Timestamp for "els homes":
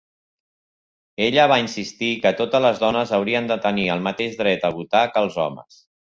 5.27-5.79